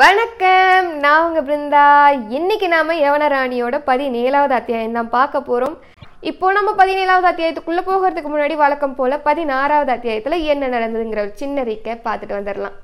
[0.00, 0.86] வணக்கம்.
[1.00, 1.82] நான் உங்க பிருந்தா.
[2.36, 5.74] இன்னைக்கு நாம யவனராணியோட பதினேழாவது அத்தியாயம் தான் பார்க்க போறோம்.
[6.30, 11.96] இப்போ நம்ம பதினேழாவது அத்தியாயத்துக்குள்ள போகிறதுக்கு முன்னாடி வழக்கம் போல பதினாறாவது அத்தியாயத்துல என்ன நடந்ததுங்கிற ஒரு சின்ன ரீக்கை
[12.06, 12.78] பார்த்துட்டு வந்துடலாம்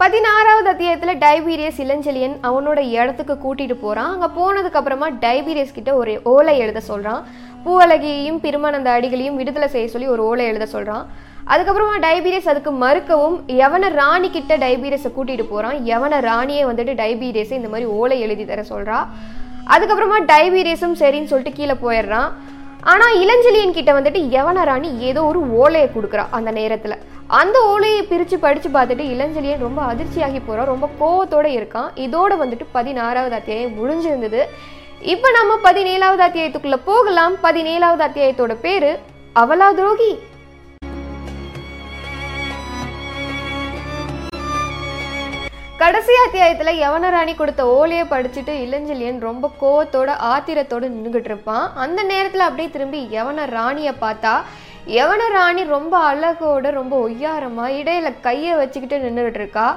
[0.00, 6.56] பதினாறாவது அத்தியாயத்தில் டைபீரியஸ் இளஞ்செழியன் அவனோட இடத்துக்கு கூட்டிகிட்டு போகிறான் அங்கே போனதுக்கு அப்புறமா டைபீரியஸ் கிட்ட ஒரு ஓலை
[6.58, 7.24] எழுத சொல்கிறான்
[7.64, 11.06] பூவழகியையும் பெருமானந்த அடிகளையும் விடுதலை செய்ய சொல்லி ஒரு ஓலை எழுத சொல்கிறான்
[11.52, 17.70] அதுக்கப்புறமா டைபீரியஸ் அதுக்கு மறுக்கவும் எவன ராணி கிட்ட டைபீரியஸை கூட்டிகிட்டு போகிறான் எவனை ராணியே வந்துட்டு டைபீரியஸை இந்த
[17.72, 18.98] மாதிரி ஓலை எழுதி தர சொல்கிறா
[19.74, 22.30] அதுக்கப்புறமா டைபீரியஸும் சரின்னு சொல்லிட்டு கீழே போயிடுறான்.
[22.92, 26.96] ஆனால் இளஞ்செழியன் கிட்ட வந்துட்டு யவன ராணி ஏதோ ஒரு ஓலையை கொடுக்குறா அந்த நேரத்தில்.
[27.40, 31.90] அந்த ஓலையை பிரித்து படித்து பார்த்துட்டு இளஞ்செழியன் ரொம்ப அதிர்ச்சியாகி போகிறான் ரொம்ப கோவத்தோடு இருக்கான்.
[32.06, 34.40] இதோடு வந்துட்டு பதினாறாவது அத்தியாயம் முடிஞ்சிருந்தது.
[35.14, 37.36] இப்போ நம்ம பதினேழாவது அத்தியாயத்துக்குள்ளே போகலாம்.
[37.46, 38.90] பதினேழாவது அத்தியாயத்தோட பேர்
[39.42, 40.12] அவலா துரோகி
[45.80, 51.64] கடைசி அத்தியாயத்தில் யவனராணி கொடுத்த ஓலையை படிச்சுட்டு இளஞ்செழியன் ரொம்ப கோவத்தோட ஆத்திரத்தோடு நின்றுகிட்டு இருப்பான்.
[51.82, 54.32] அந்த நேரத்தில் அப்படியே திரும்பி யவன ராணியை பார்த்தா
[54.96, 59.68] யவன ராணி ரொம்ப அழகோட ரொம்ப ஒய்யாரமாக இடையில கையை வச்சுக்கிட்டு நின்றுகிட்டு இருக்கா.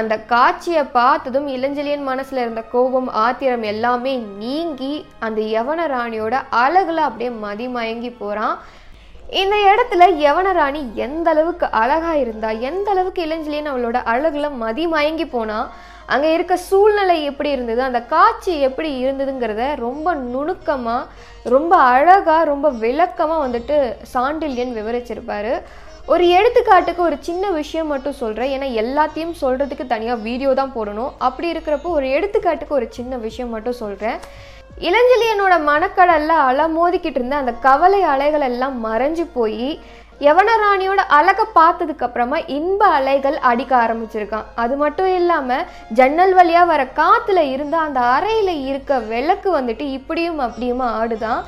[0.00, 4.94] அந்த காட்சியை பார்த்ததும் இளஞ்செழியன் மனசில் இருந்த கோபம் ஆத்திரம் எல்லாமே நீங்கி
[5.26, 6.34] அந்த யவன ராணியோட
[6.64, 8.56] அழகுல அப்படியே மதிமயங்கி போகிறான்
[9.28, 15.58] இந்த இடத்துல யவனராணி எந்த அளவுக்கு அழகாக இருந்தா எந்த அளவுக்கு இளஞ்செழியன் அவளோட அழகுல மதிமயங்கி போனா
[16.12, 23.44] அங்கே இருக்க சூழ்நிலை எப்படி இருந்தது அந்த காட்சி எப்படி இருந்ததுங்கிறத ரொம்ப நுணுக்கமாக ரொம்ப அழகாக ரொம்ப விளக்கமாக
[23.44, 23.76] வந்துட்டு
[24.14, 25.52] சாண்டில்யன் விவரிச்சிருப்பார்.
[26.12, 31.12] ஒரு எடுத்துக்காட்டுக்கு ஒரு சின்ன விஷயம் மட்டும் சொல்கிறேன் ஏன்னா எல்லாத்தையும் சொல்கிறதுக்கு தனியாக வீடியோ தான் போடணும்.
[31.26, 34.18] அப்படி இருக்கிறப்போ ஒரு எடுத்துக்காட்டுக்கு ஒரு சின்ன விஷயம் மட்டும் சொல்கிறேன்
[34.86, 39.80] இளஞ்செழியனோட மனக்கடல்ல அலை மோதிக்கிட்டு இருந்த அந்த கவலை அலைகள் எல்லாம் மறைஞ்சு போய்
[40.20, 44.46] யவனராணியோட அழகை பார்த்ததுக்கு அப்புறமா இன்ப அலைகள் அடிக்க ஆரம்பிச்சிருக்கான்.
[44.54, 50.88] அது மட்டும் இல்லாம ஜன்னல் வழியா வர காத்துல இருந்த அந்த அறையில இருக்க விளக்கு வந்துட்டு இப்படியும் அப்படியுமா
[51.00, 51.42] ஆடுதான்.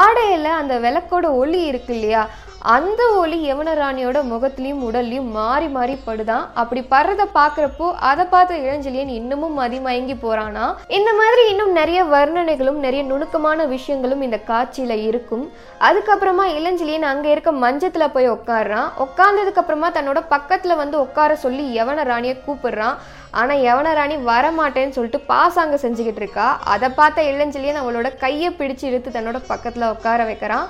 [0.00, 2.28] ஆடையில அந்த விளக்கோட ஒளி இருக்கு இல்லையா?
[2.72, 9.58] அந்த ஒளி யவனராணியோட முகத்துலயும் உடல்லையும் மாறி மாறி படுதான் அப்படி படுறத பார்க்குறப்போ அதை பார்த்த இளஞ்செழியன் இன்னமும்
[9.60, 10.66] மதிமயங்கி போறானா?
[10.98, 15.44] இந்த மாதிரி இன்னும் நிறைய வர்ணனைகளும் நிறைய நுணுக்கமான விஷயங்களும் இந்த காட்சியில் இருக்கும்.
[15.88, 22.38] அதுக்கப்புறமா இளஞ்செழியன் அங்கே இருக்க மஞ்சத்தில் போய் உட்காடுறான் உட்காந்ததுக்கப்புறமா தன்னோட பக்கத்தில் வந்து உட்கார சொல்லி யவன ராணியை
[22.46, 22.96] கூப்பிடுறான்
[23.42, 26.48] ஆனால் யவன ராணி வரமாட்டேன்னு சொல்லிட்டு பாசாங்க செஞ்சுக்கிட்டு இருக்கா.
[26.74, 30.66] அதை பார்த்த இளஞ்செழியன் அவளோட கையை பிடிச்சு இழுத்து தன்னோட பக்கத்தில் உட்கார வைக்கிறான்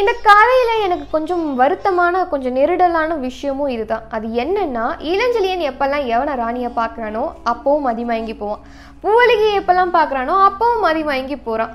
[0.00, 4.06] இந்த கதையில் எனக்கு கொஞ்சம் வருத்தமான கொஞ்சம் நெருடலான விஷயமும் இதுதான்.
[4.16, 8.62] அது என்னன்னா இளஞ்செழியன் எப்பெல்லாம் எவனை ராணியை பார்க்குறானோ அப்போவும் மதிமயங்கி போவான்.
[9.02, 11.74] பூவலிகையை எப்பெல்லாம் பார்க்குறானோ அப்போவும் மதிமயங்கி போகிறான்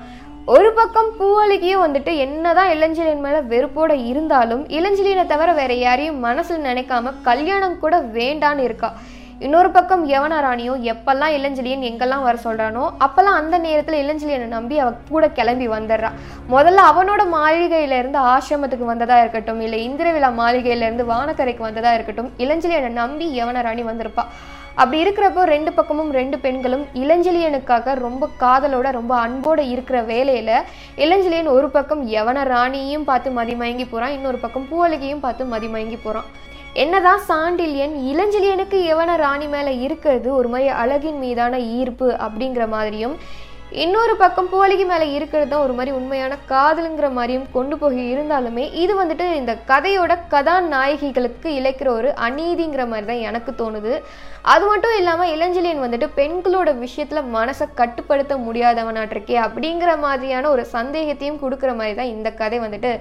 [0.54, 7.14] ஒரு பக்கம் பூவலிகையும் வந்துட்டு என்னதான் இளஞ்செழியன் மேலே வெறுப்போட இருந்தாலும் இளஞ்செழியனை தவிர வேற யாரையும் மனசில் நினைக்காம
[7.30, 8.90] கல்யாணம் கூட வேண்டான்னு இருக்கா.
[9.44, 14.90] இன்னொரு பக்கம் யவன ராணியோ எப்பெல்லாம் இளஞ்செழியன் எங்கெல்லாம் வர சொல்றானோ அப்போல்லாம் அந்த நேரத்தில் இளஞ்செழியனை நம்பி அவ
[15.12, 16.10] கூட கிளம்பி வந்துடுறா.
[16.54, 22.90] முதல்ல அவனோட மாளிகையில இருந்து ஆசிரமத்துக்கு வந்ததா இருக்கட்டும் இல்லை இந்திரவிழா மாளிகையில இருந்து வானக்கரைக்கு வந்ததா இருக்கட்டும் இளஞ்செழியனை
[23.00, 24.24] நம்பி யவன ராணி வந்திருப்பா.
[24.80, 30.50] அப்படி இருக்கிறப்போ ரெண்டு பக்கமும் ரெண்டு பெண்களும் இளஞ்செழியனுக்காக ரொம்ப காதலோட ரொம்ப அன்போட இருக்கிற வேலையில
[31.06, 36.28] இளஞ்செழியன் ஒரு பக்கம் யவன ராணியையும் பார்த்து மதிமயங்கி போறான் இன்னொரு பக்கம் பூவலிகையும் பார்த்து மதிமயங்கி போறான்.
[36.72, 40.34] என்னதான் சாண்டில்யன் இளஞ்சிலியனுக்கு யவன ராணி மேல இருக்கிறது?
[40.34, 43.16] ஒரு மாதிரி அழகின் மீதான ஈர்ப்பு அப்படிங்கிற மாதிரியும்
[43.82, 48.92] இன்னொரு பக்கம் போலிக்கு மேலே இருக்கிறது தான் ஒரு மாதிரி உண்மையான காதலுங்கிற மாதிரியும் கொண்டு போய் இருந்தாலுமே இது
[49.00, 53.92] வந்துட்டு இந்த கதையோட கதாநாயகிகளுக்கு இழைக்கிற ஒரு அநீதிங்கிற மாதிரி தான் எனக்கு தோணுது.
[54.52, 61.72] அது மட்டும் இல்லாமல் இளஞ்சலியன் வந்துட்டு பெண்களோட விஷயத்தில் மனசை கட்டுப்படுத்த முடியாதவனாட்டிருக்கே அப்படிங்கிற மாதிரியான ஒரு சந்தேகத்தையும் கொடுக்குற
[61.80, 62.92] மாதிரி தான் இந்த கதை வந்துட்டு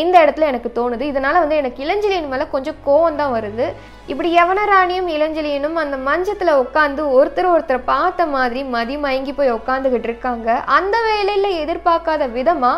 [0.00, 1.04] இந்த இடத்துல எனக்கு தோணுது.
[1.12, 3.68] இதனால் வந்து எனக்கு இளஞ்சலியன் மேலே கொஞ்சம் கோவம் தான் வருது.
[4.12, 10.48] இப்படி யவனராணியும் இளஞ்சலியனும் அந்த மஞ்சத்தில் உட்காந்து ஒருத்தர் ஒருத்தரை பார்த்த மாதிரி மதி மயங்கி போய் உட்காந்துக்கிட்டு இருக்காங்க.
[10.78, 12.72] அந்த வேலையில எதிர்பார்க்காத விதமா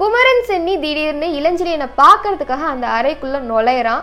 [0.00, 4.02] குமரன் சென்னி திடீர்னு இளஞ்சலியனை பார்க்கறதுக்காக அந்த அறைக்குள்ள நுழையிறான்.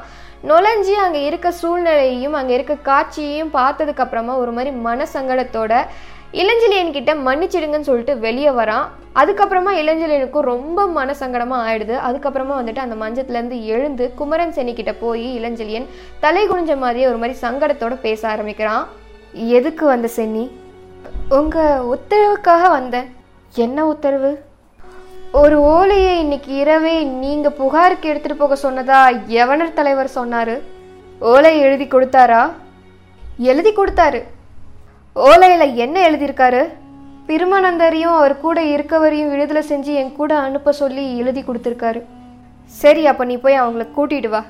[0.50, 5.74] நுழைஞ்சு அங்கே இருக்க சூழ்நிலையையும் அங்கே இருக்க காட்சியையும் பார்த்ததுக்கு அப்புறமா ஒரு மாதிரி மனசங்கடத்தோட
[6.42, 8.86] இளஞ்சலியன் கிட்ட மன்னிச்சிடுங்கன்னு சொல்லிட்டு வெளியே வரான்.
[9.22, 11.96] அதுக்கப்புறமா இளஞ்சலியனுக்கும் ரொம்ப மனசங்கடமா ஆயிடுது.
[12.08, 15.88] அதுக்கப்புறமா வந்துட்டு அந்த மஞ்சத்துல இருந்து எழுந்து குமரன் சென்னி கிட்ட போய் இளஞ்சலியன்
[16.24, 18.84] தலை குனிஞ்ச மாதிரியே ஒரு மாதிரி சங்கடத்தோட பேச ஆரம்பிக்கிறான்.
[19.60, 20.46] எதுக்கு வந்த சென்னி?
[21.30, 23.16] உங்க உத்தரவுக்காக வந்தேன்.
[23.54, 24.44] என்ன உத்தரவு?
[25.32, 30.60] ஒரு ஓலையை இன்னைக்கு இரவே நீங்க புகாருக்கு எடுத்துட்டு போக சொன்னதா எவனர் தலைவர் சொன்னாரு.
[31.20, 32.52] ஓலை எழுதி கொடுத்தாரா?
[33.38, 34.24] எழுதி கொடுத்தாரு.
[35.16, 36.68] ஓலையில என்ன எழுதியிருக்காரு?
[37.28, 42.04] பிருமானந்தரையும் அவர் கூட இருக்கவரையும் விடுதலை செஞ்சு என் கூட அனுப்ப சொல்லி எழுதி கொடுத்துருக்காரு.
[42.66, 44.44] சரி அப்போ நீ போய் அவங்கள கூட்டிட்டு வா.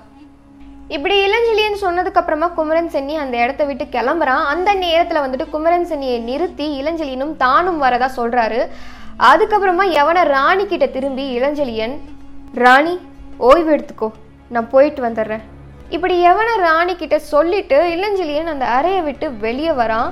[0.88, 4.44] இப்படி இளஞ்செழியன் சொன்னதுக்கு அப்புறமா குமரன் சென்னி அந்த இடத்த விட்டு கிளம்புறான்.
[4.54, 8.68] அந்த நேரத்துல வந்துட்டு குமரன் சென்னியை நிறுத்தி இளஞ்செழியனும் தானும் வரதா சொல்றாரு.
[9.20, 12.00] அதுக்கப்புறமா எவனை ராணி கிட்ட திரும்பி இளஞ்செழியன்
[12.54, 13.00] ராணி
[13.38, 14.12] ஓய்வு எடுத்துக்கோ.
[14.50, 15.44] நான் போயிட்டு வந்துடுறேன்.
[15.90, 20.12] இப்படி எவனை ராணி கிட்ட சொல்லிட்டு இளஞ்செழியன் அந்த அறையை விட்டு வெளியே வரான்.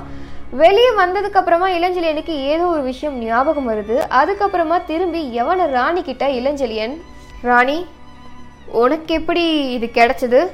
[0.50, 3.98] வெளியே வந்ததுக்கு அப்புறமா இளஞ்செழியனுக்கு ஏதோ ஒரு விஷயம் ஞாபகம் வருது.
[4.20, 6.96] அதுக்கப்புறமா திரும்பி எவனை ராணி கிட்ட இளஞ்செழியன்
[7.42, 7.86] ராணி
[8.66, 10.48] உனக்கு எப்படி இது கிடைச்சது?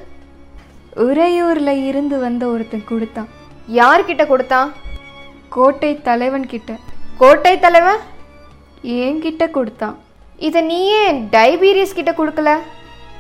[1.07, 3.29] உறையூர்ல இருந்து வந்த ஒருத்தன் கொடுத்தான்.
[3.79, 4.71] யார்கிட்ட கொடுத்தான்?
[5.57, 6.73] கோட்டை தலைவன் கிட்ட.
[7.23, 8.01] கோட்டை தலைவன்?
[8.83, 9.97] என்கிட்ட கொடுத்தான்.
[10.47, 12.51] இதை நீ ஏன் டைபீரியஸ் கிட்ட கொடுக்கல?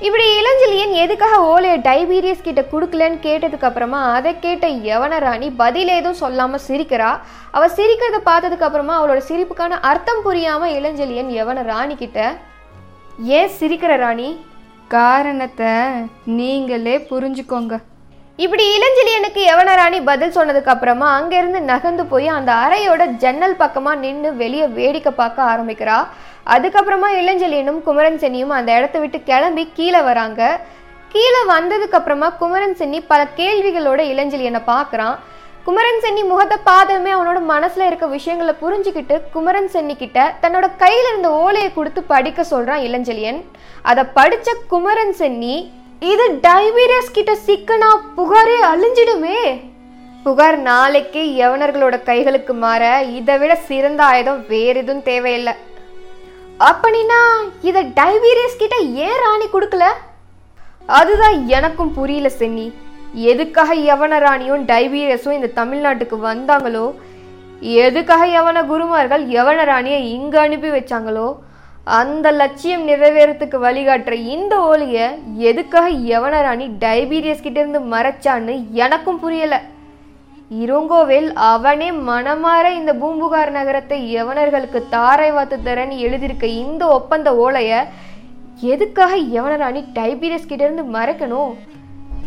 [0.06, 6.20] இப்படி இளஞ்செழியன் எதுக்காக ஓலையை டைபீரியஸ் கிட்ட கொடுக்கலன்னு கேட்டதுக்கு அப்புறமா அதை கேட்ட யவன ராணி பதில் எதுவும்
[6.22, 7.10] சொல்லாம சிரிக்கிறா.
[7.56, 12.36] அவ சிரிக்கிறத பார்த்ததுக்கு அப்புறமா அவளோட சிரிப்புக்கான அர்த்தம் புரியாம இளஞ்செழியன் யவன ராணி கிட்ட
[13.38, 14.28] ஏன் சிரிக்கிற ராணி?
[14.94, 15.72] காரணத்தை
[16.38, 17.74] நீங்களே புரிஞ்சுக்கோங்க.
[18.44, 24.66] இப்படி இளஞ்செழியனுக்கு யவனராணி பதில் சொன்னதுக்கு அப்புறமா அங்கிருந்து நகர்ந்து போய் அந்த அறையோட ஜன்னல் பக்கமா நின்று வெளியே
[24.78, 25.98] வேடிக்கை பார்க்க ஆரம்பிக்கிறா.
[26.54, 30.42] அதுக்கப்புறமா இளஞ்செழியனும் குமரன் சென்னியும் அந்த இடத்த விட்டு கிளம்பி கீழே வராங்க.
[31.14, 35.18] கீழே வந்ததுக்கு அப்புறமா குமரன் சென்னி பல கேள்விகளோட இளஞ்செழியனை பார்க்கறான்.
[35.68, 41.30] குமரன் சென்னி முகத்தை பார்த்ததுமே அவனோட மனசுல இருக்க விஷயங்களை புரிஞ்சுக்கிட்டு குமரன் சென்னி கிட்ட தன்னோட கையில இருந்த
[41.40, 43.40] ஓலையை கொடுத்து படிக்க சொல்றான் இளஞ்செழியன்.
[43.90, 45.56] அதை படிச்ச குமரன் சென்னி
[46.12, 49.42] இது டைபீரியஸ் கிட்ட சிக்கனா புகாரே அழிஞ்சிடுமே.
[50.24, 52.82] புகார் நாளைக்கு யவனர்களோட கைகளுக்கு மாற
[53.18, 55.56] இதை விட சிறந்த ஆயுதம் வேற எதுவும் தேவையில்லை.
[56.70, 57.22] அப்படின்னா
[57.70, 58.76] இதை டைபீரியஸ் கிட்ட
[59.06, 59.86] ஏன் ராணி கொடுக்கல?
[61.00, 62.68] அதுதான் எனக்கும் புரியல சென்னி.
[63.14, 66.94] எதுக்காக யவன ராணியும் டைபீரியஸும் இந்த தமிழ்நாட்டுக்கு வந்தாங்களோ?
[67.60, 71.36] எதுக்காக யவன குருமார்கள் யவன ராணியை அனுப்பி வச்சாங்களோ?
[71.84, 75.06] அந்த லட்சியம் நிறைவேறத்துக்கு வழிகாட்டுற இந்த ஓலியை
[75.36, 79.58] எதுக்காக யவன ராணி டைபீரியஸ் கிட்டேருந்து மறைச்சான்னு எனக்கும் புரியலை.
[80.50, 87.80] இருங்கோவில் அவனே மனமாற இந்த பூம்புகார் நகரத்தை யவனர்களுக்கு தாரை வாத்து தரன்னு எழுதியிருக்க இந்த ஒப்பந்த ஓலையை
[88.60, 91.54] எதுக்காக யவனராணி டைபீரியஸ் கிட்டேருந்து மறைக்கணும்?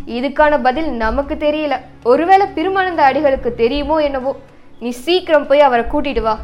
[0.06, 1.76] இதுக்கான பதில் நமக்கு தெரியல.
[2.04, 4.36] ஒருவேளை பெருமானந்த அடிகளுக்கு தெரியுமோ என்னவோ?
[4.80, 6.38] நீ சீக்கிரம் போய் அவரை கூட்டிட்டு வா.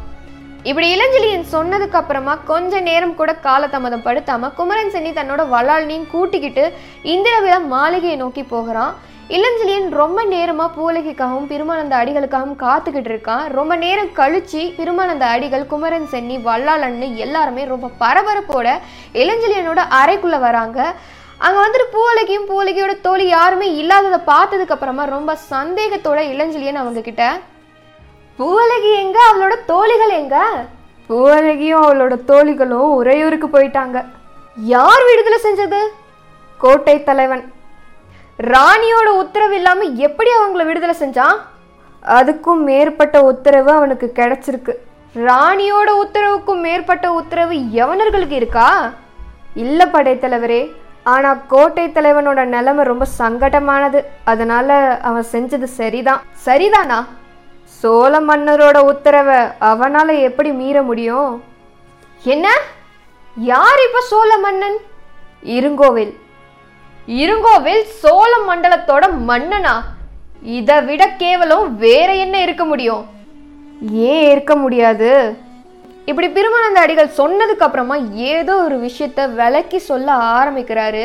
[0.63, 6.73] இப்படி இளஞ்சலியன் சொன்னதுக்கு அப்புறமா கொஞ்ச நேரம் கூட காலதாமதம் படுத்தாம குமரன் சென்னி தன்னோட வளாலினையும் கூட்டிக்கிட்டு
[7.03, 8.95] இந்திரவிழா மாளிகையை நோக்கி போகிறான்.
[9.27, 13.47] இளஞ்சலியன் ரொம்ப நேரமா பூலகிக்காகவும் பெருமானந்த அடிகளுக்காகவும் காத்துக்கிட்டு இருக்கான்.
[13.47, 18.69] ரொம்ப நேரம் கழிச்சு பெருமானந்த அடிகள் குமரன் சென்னி வல்லாளன்னு எல்லாருமே ரொம்ப பரபரப்போட
[19.13, 20.95] இளஞ்சலியனோட அறைக்குள்ள வராங்க.
[21.39, 27.39] அங்க வந்துட்டு பூவலகியும் பூவலகியோட தோழி யாருமே இல்லாததை பார்த்ததுக்கு அப்புறமா ரொம்ப சந்தேகத்தோட அவங்க கிட்ட
[28.39, 29.19] பூவலகி எங்க?
[29.31, 30.65] அவளோட தோழிகள் எங்க?
[31.09, 34.05] பூவழகியும் அவளோட தோழிகளும் உறையூருக்கு போயிட்டாங்க.
[34.55, 35.79] யார் விடுதலை செஞ்சது?
[36.57, 37.53] கோட்டை தலைவன்.
[38.39, 41.37] ராணியோட உத்தரவு இல்லாம எப்படி அவங்கள விடுதலை செஞ்சான்?
[42.03, 44.75] அதுக்கும் மேற்பட்ட உத்தரவு அவனுக்கு கிடைச்சிருக்கு.
[45.15, 48.91] ராணியோட உத்தரவுக்கும் மேற்பட்ட உத்தரவு யவனர்களுக்கு இருக்கா?
[49.55, 50.71] இல்ல படைத்தலைவரே
[51.03, 54.03] ஆனால் கோட்டை தலைவனோட நிலைமை ரொம்ப சங்கடமானது.
[54.23, 56.21] அதனால அவன் செஞ்சது சரிதான்.
[56.45, 57.05] சரிதானா?
[57.63, 61.43] சோழ மன்னரோட உத்தரவை அவனால் எப்படி மீற முடியும்?
[62.23, 62.47] என்ன?
[63.35, 64.77] யார் இப்ப சோழ மன்னன்?
[65.43, 66.15] இருங்கோவில்.
[67.05, 69.81] இருங்கோவில் சோழ மண்டலத்தோட மன்னனா?
[70.41, 73.05] இதை விட கேவலம் வேற என்ன இருக்க முடியும்?
[73.91, 75.37] ஏன் இருக்க முடியாது?
[76.09, 77.95] இப்படி பெருமானந்த அடிகள் சொன்னதுக்கு அப்புறமா
[78.33, 81.03] ஏதோ ஒரு விஷயத்த விளக்கி சொல்ல ஆரம்பிக்கிறாரு.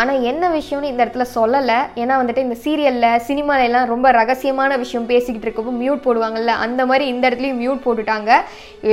[0.00, 1.78] ஆனால் என்ன விஷயம்னு இந்த இடத்துல சொல்லலை.
[2.02, 7.24] ஏன்னா வந்துட்டு இந்த சீரியலில் சினிமாலெல்லாம் ரொம்ப ரகசியமான விஷயம் பேசிக்கிட்டு இருக்கப்போ மியூட் போடுவாங்கல்ல அந்த மாதிரி இந்த
[7.28, 8.30] இடத்துலையும் மியூட் போட்டுட்டாங்க.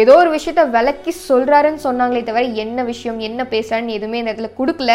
[0.03, 4.93] ஏதோ ஒரு விஷயத்த விளக்கி சொல்கிறாருன்னு சொன்னாங்களே தவிர என்ன விஷயம் என்ன பேசுறான்னு எதுவுமே இந்த இடத்துல கொடுக்கல.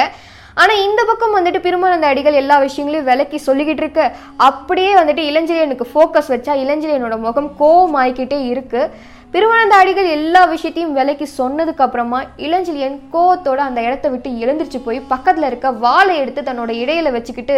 [0.62, 4.04] ஆனால் இந்த பக்கம் வந்துட்டு பெருமானந்த அடிகள் எல்லா விஷயங்களையும் விளக்கி சொல்லிக்கிட்டு இருக்கு.
[4.50, 11.26] அப்படியே வந்துட்டு இளஞ்செழியனுக்கு ஃபோக்கஸ் வச்சா இளஞ்செழியனோட முகம் கோவம் ஆகிக்கிட்டே இருக்குது பெருமானந்த அடிகள் எல்லா விஷயத்தையும் விலைக்கு
[11.38, 17.10] சொன்னதுக்கு அப்புறமா இளஞ்செழியன் கோவத்தோட அந்த இடத்த விட்டு எழுந்திரிச்சு போய் பக்கத்துல இருக்க வாளை எடுத்து தன்னோட இடையில
[17.14, 17.56] வச்சுக்கிட்டு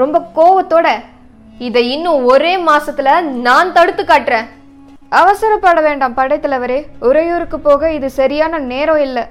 [0.00, 0.88] ரொம்ப கோவத்தோட
[1.66, 3.08] இதை இன்னும் ஒரே மாசத்துல
[3.46, 4.48] நான் தடுத்து காட்டுறேன்.
[5.20, 6.78] அவசரப்பட வேண்டாம் படைத்தலைவரே
[7.08, 9.24] உறையூருக்கு போக இது சரியான நேரம் இல்லை.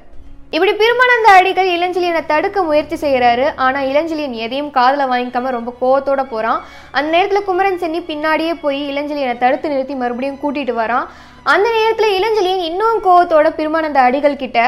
[0.56, 6.60] இப்படி பெருமானந்த அடிகள் இளஞ்சலியனை தடுக்க முயற்சி செய்கிறாரு ஆனால் இளஞ்சலியன் எதையும் காதில் வாங்கிக்காம ரொம்ப கோவத்தோட போகிறான்
[6.96, 11.08] அந்த நேரத்தில் குமரன் சென்னி பின்னாடியே போய் இளஞ்சலியனை தடுத்து நிறுத்தி மறுபடியும் கூட்டிகிட்டு வரான்.
[11.52, 14.60] அந்த நேரத்தில் இளஞ்சலியன் இன்னும் கோவத்தோட பெருமானந்த அடிகள் கிட்ட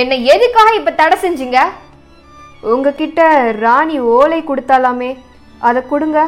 [0.00, 1.58] என்னை எதுக்காக இப்ப தடை செஞ்சிங்க?
[2.70, 3.20] உங்கக்கிட்ட
[3.64, 5.10] ராணி ஓலை கொடுத்தாலாமே
[5.68, 6.18] அதை கொடுங்க.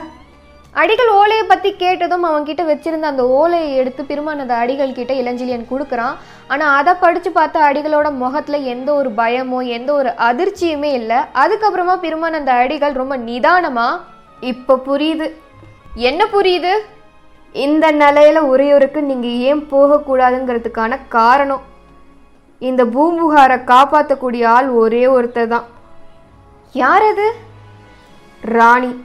[0.81, 5.67] அடிகள் ஓலையை பற்றி கேட்டதும் அவன் கிட்ட வச்சிருந்த அந்த ஓலையை எடுத்து பெருமான் அந்த அடிகள் கிட்ட இளஞ்சலியன்
[5.73, 6.15] கொடுக்குறான்.
[6.53, 11.19] ஆனால் அதை படித்து பார்த்த அடிகளோட முகத்தில் எந்த ஒரு பயமோ எந்த ஒரு அதிர்ச்சியுமே இல்லை.
[11.43, 14.01] அதுக்கப்புறமா பெருமானந்த அடிகள் ரொம்ப நிதானமாக
[14.53, 15.29] இப்போ புரியுது.
[16.11, 16.75] என்ன புரியுது?
[17.53, 21.61] இந்த நிலையில உரையோருக்கு நீங்கள் ஏன் போகக்கூடாதுங்கிறதுக்கான காரணம்
[22.59, 25.65] இந்த பூம்புகாரை காப்பாற்றக்கூடிய ஆள் ஒரே ஒருத்தர் தான்.
[26.73, 27.33] யார் அது?
[28.41, 29.05] ராணி.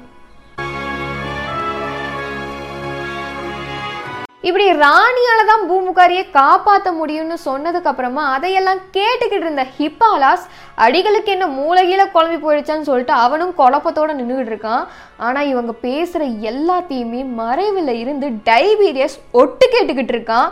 [4.48, 10.44] இப்படி ராணியால தான் பூமுகாரியை காப்பாற்ற முடியும்னு சொன்னதுக்கு அப்புறமா அதையெல்லாம் கேட்டுக்கிட்டு இருந்த ஹிப்பாலாஸ்
[10.86, 14.84] அடிகளுக்கு என்ன மூளையில குழம்பி போயிடுச்சான்னு சொல்லிட்டு அவனும் குழப்பத்தோட நின்றுகிட்டு இருக்கான்.
[15.18, 16.22] ஆனா இவங்க பேசுற
[16.52, 20.50] எல்லாத்தையுமே மறைவில் இருந்து டைபீரியஸ் ஒட்டு கேட்டுக்கிட்டு இருக்கான்.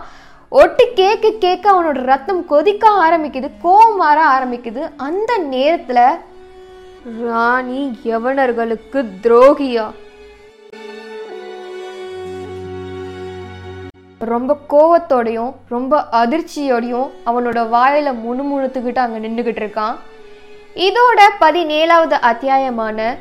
[0.61, 4.81] ஒட்டு கேட்க கேட்க அவனோட ரத்தம் கொதிக்க ஆரம்பிக்குது கோவம் வர ஆரம்பிக்குது.
[5.07, 6.05] அந்த நேரத்தில்
[7.27, 9.85] ராணி யவனர்களுக்கு துரோகியா?
[14.25, 19.95] ரொம்ப கோவத்தோடையும் ரொம்ப அதிர்ச்சியோடையும் அவனோட வாயில முணுமுணுத்துக்கிட்டு அங்க நின்றுகிட்டு இருக்கான்
[20.75, 23.17] இதோட பதினேழாவது அத்தியாயமான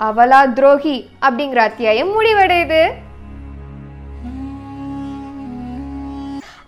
[0.00, 2.90] அவலா துரோகி அப்படிங்கிற அத்தியாயம் முடிவடையுது.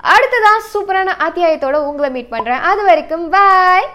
[0.02, 2.58] அடுத்ததான் சூப்பரான அத்தியாயத்தோட உங்களை மீட் பண்றேன்.
[2.58, 3.88] அது வரைக்கும் பாய்